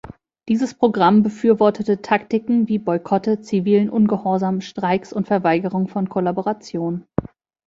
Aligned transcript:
Dieses 0.49 0.73
Programm 0.73 1.21
befürwortete 1.21 2.01
Taktiken 2.01 2.67
wie 2.67 2.79
Boykotte, 2.79 3.41
zivilen 3.41 3.87
Ungehorsam, 3.91 4.59
Streiks 4.61 5.13
und 5.13 5.27
Verweigerung 5.27 5.87
von 5.89 6.09
Kollaboration. 6.09 7.05